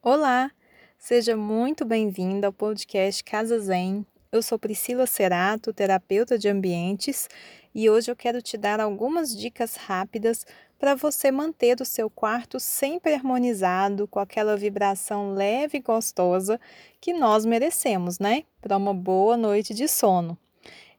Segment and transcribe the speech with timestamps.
[0.00, 0.52] Olá,
[0.96, 4.06] seja muito bem-vinda ao podcast Casa Zen.
[4.30, 7.28] Eu sou Priscila Cerato, terapeuta de ambientes,
[7.74, 10.46] e hoje eu quero te dar algumas dicas rápidas
[10.78, 16.60] para você manter o seu quarto sempre harmonizado, com aquela vibração leve e gostosa
[17.00, 18.44] que nós merecemos, né?
[18.60, 20.38] Para uma boa noite de sono.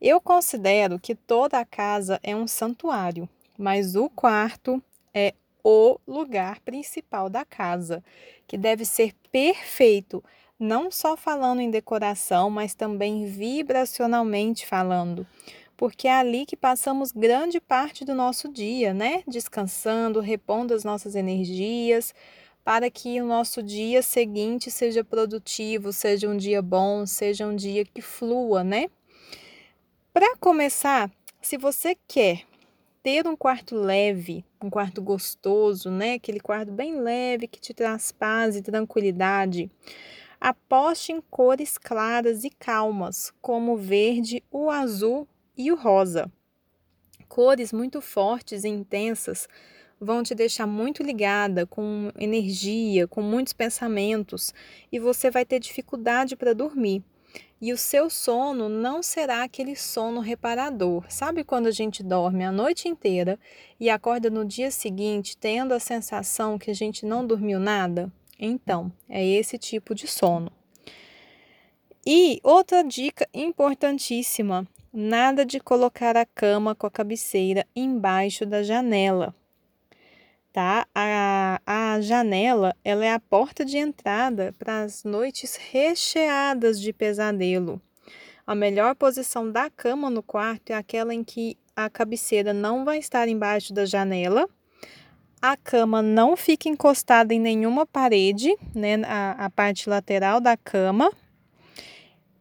[0.00, 4.82] Eu considero que toda a casa é um santuário, mas o quarto
[5.14, 5.34] é
[5.70, 8.02] o lugar principal da casa,
[8.46, 10.24] que deve ser perfeito,
[10.58, 15.26] não só falando em decoração, mas também vibracionalmente falando,
[15.76, 19.22] porque é ali que passamos grande parte do nosso dia, né?
[19.28, 22.14] Descansando, repondo as nossas energias,
[22.64, 27.84] para que o nosso dia seguinte seja produtivo, seja um dia bom, seja um dia
[27.84, 28.86] que flua, né?
[30.14, 31.10] Para começar,
[31.42, 32.47] se você quer
[33.02, 36.14] ter um quarto leve, um quarto gostoso, né?
[36.14, 39.70] Aquele quarto bem leve que te traz paz e tranquilidade.
[40.40, 46.30] Aposte em cores claras e calmas, como o verde, o azul e o rosa.
[47.28, 49.48] Cores muito fortes e intensas
[50.00, 54.54] vão te deixar muito ligada, com energia, com muitos pensamentos,
[54.92, 57.02] e você vai ter dificuldade para dormir.
[57.60, 61.04] E o seu sono não será aquele sono reparador.
[61.08, 63.38] Sabe quando a gente dorme a noite inteira
[63.80, 68.12] e acorda no dia seguinte tendo a sensação que a gente não dormiu nada?
[68.38, 70.52] Então, é esse tipo de sono.
[72.06, 79.34] E outra dica importantíssima: nada de colocar a cama com a cabeceira embaixo da janela
[80.58, 80.88] tá?
[80.92, 87.80] A, a janela, ela é a porta de entrada para as noites recheadas de pesadelo.
[88.44, 92.98] A melhor posição da cama no quarto é aquela em que a cabeceira não vai
[92.98, 94.48] estar embaixo da janela,
[95.40, 101.12] a cama não fica encostada em nenhuma parede, né, a, a parte lateral da cama,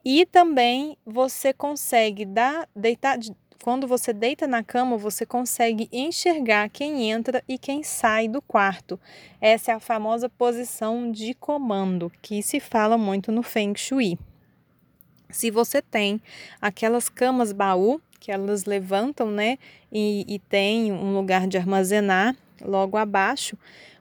[0.03, 3.19] e também você consegue dar, deitar,
[3.61, 8.99] quando você deita na cama, você consegue enxergar quem entra e quem sai do quarto.
[9.41, 14.17] Essa é a famosa posição de comando, que se fala muito no Feng Shui.
[15.29, 16.21] Se você tem
[16.61, 19.57] aquelas camas baú, que elas levantam, né,
[19.91, 23.57] e, e tem um lugar de armazenar logo abaixo,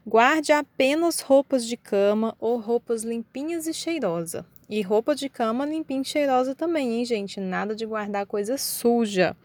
[0.06, 4.44] guarde apenas roupas de cama ou roupas limpinhas e cheirosas.
[4.68, 7.38] E roupa de cama limpinha e cheirosa também, hein, gente?
[7.38, 9.36] Nada de guardar coisa suja,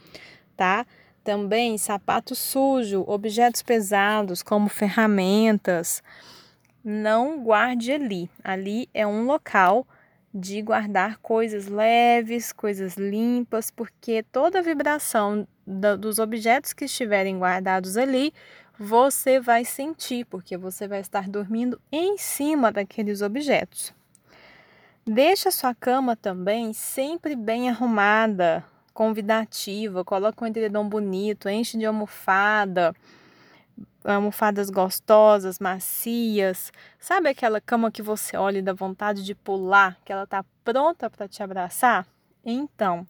[0.57, 0.85] tá?
[1.23, 6.01] Também sapato sujo, objetos pesados, como ferramentas,
[6.83, 8.29] não guarde ali.
[8.43, 9.85] Ali é um local
[10.33, 17.37] de guardar coisas leves, coisas limpas, porque toda a vibração da, dos objetos que estiverem
[17.37, 18.33] guardados ali,
[18.79, 23.93] você vai sentir, porque você vai estar dormindo em cima daqueles objetos.
[25.05, 28.63] Deixa a sua cama também sempre bem arrumada,
[28.93, 32.93] convidativa, coloca um edredom bonito, enche de almofada,
[34.05, 36.71] almofadas gostosas, macias.
[36.99, 41.09] Sabe aquela cama que você olha e dá vontade de pular, que ela está pronta
[41.09, 42.05] para te abraçar?
[42.45, 43.07] Então,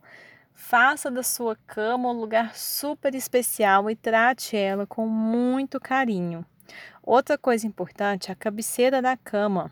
[0.54, 6.46] faça da sua cama um lugar super especial e trate ela com muito carinho.
[7.04, 9.70] Outra coisa importante, a cabeceira da cama.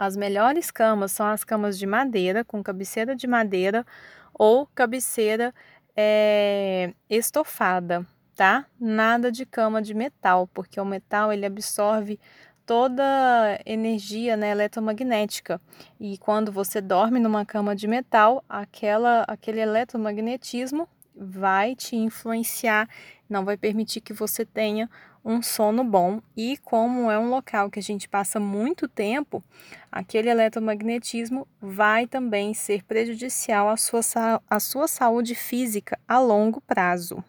[0.00, 3.84] As melhores camas são as camas de madeira, com cabeceira de madeira
[4.32, 5.54] ou cabeceira
[5.94, 8.64] é, estofada, tá?
[8.80, 12.18] Nada de cama de metal, porque o metal ele absorve
[12.64, 15.60] toda energia né, eletromagnética.
[16.00, 22.88] E quando você dorme numa cama de metal, aquela, aquele eletromagnetismo vai te influenciar,
[23.28, 24.88] não vai permitir que você tenha
[25.24, 26.20] um sono bom.
[26.36, 29.42] E como é um local que a gente passa muito tempo,
[29.90, 34.00] aquele eletromagnetismo vai também ser prejudicial à sua,
[34.48, 37.22] à sua saúde física a longo prazo.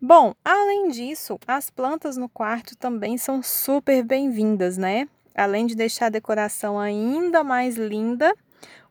[0.00, 5.08] Bom, além disso, as plantas no quarto também são super bem-vindas, né?
[5.34, 8.34] Além de deixar a decoração ainda mais linda,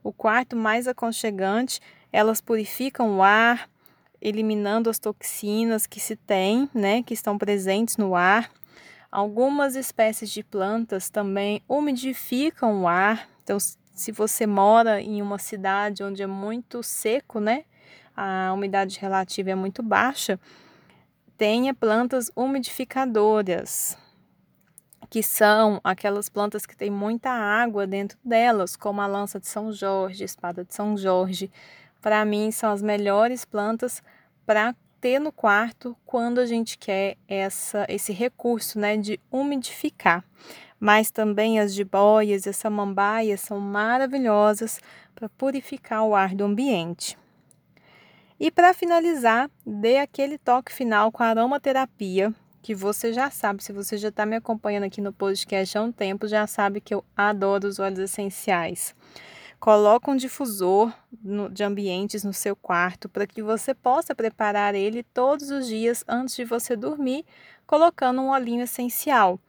[0.04, 1.80] o quarto mais aconchegante,
[2.12, 3.70] elas purificam o ar,
[4.24, 8.50] eliminando as toxinas que se tem, né, que estão presentes no ar.
[9.12, 13.28] Algumas espécies de plantas também umidificam o ar.
[13.44, 17.66] Então, se você mora em uma cidade onde é muito seco, né,
[18.16, 20.40] a umidade relativa é muito baixa,
[21.38, 23.98] tenha plantas umidificadoras,
[25.10, 29.72] que são aquelas plantas que têm muita água dentro delas, como a lança de São
[29.72, 31.52] Jorge, espada de São Jorge,
[32.02, 34.02] para mim são as melhores plantas
[34.46, 40.24] para ter no quarto quando a gente quer essa, esse recurso né, de umidificar.
[40.80, 44.82] mas também as jiboias e as samambaias são maravilhosas
[45.16, 47.18] para purificar o ar do ambiente.
[48.38, 53.72] E para finalizar, dê aquele toque final com a aromaterapia, que você já sabe, se
[53.72, 57.04] você já está me acompanhando aqui no podcast há um tempo, já sabe que eu
[57.16, 58.96] adoro os óleos essenciais.
[59.64, 60.92] Coloque um difusor
[61.50, 66.36] de ambientes no seu quarto para que você possa preparar ele todos os dias antes
[66.36, 67.24] de você dormir,
[67.66, 69.40] colocando um olhinho essencial.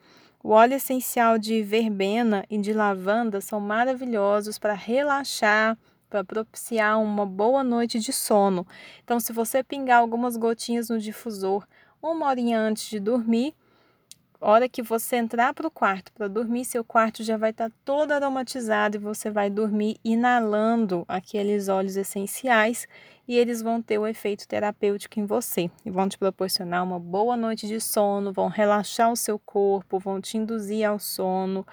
[0.41, 5.77] O óleo essencial de verbena e de lavanda são maravilhosos para relaxar,
[6.09, 8.65] para propiciar uma boa noite de sono.
[9.03, 11.67] Então, se você pingar algumas gotinhas no difusor
[12.01, 13.53] uma horinha antes de dormir,
[14.39, 17.75] hora que você entrar para o quarto para dormir, seu quarto já vai estar tá
[17.83, 22.87] todo aromatizado e você vai dormir inalando aqueles óleos essenciais
[23.27, 27.35] e eles vão ter o efeito terapêutico em você e vão te proporcionar uma boa
[27.35, 31.65] noite de sono, vão relaxar o seu corpo, vão te induzir ao sono,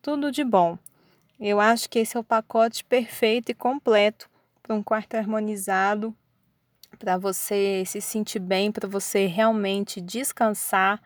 [0.00, 0.78] tudo de bom.
[1.40, 4.28] Eu acho que esse é o pacote perfeito e completo
[4.62, 6.14] para um quarto harmonizado,
[6.98, 11.00] para você se sentir bem, para você realmente descansar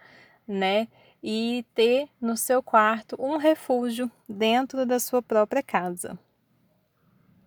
[0.47, 0.89] né?
[1.23, 6.19] E ter no seu quarto um refúgio dentro da sua própria casa.